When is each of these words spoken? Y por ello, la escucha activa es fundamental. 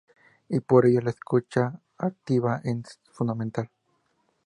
Y 0.49 0.61
por 0.61 0.87
ello, 0.87 0.99
la 1.01 1.11
escucha 1.11 1.79
activa 1.99 2.59
es 2.63 2.99
fundamental. 3.11 3.69